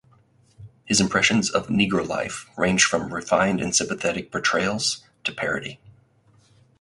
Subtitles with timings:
[0.85, 5.79] His impressions of "negro life" ranged from refined and sympathetic portrayals to parody.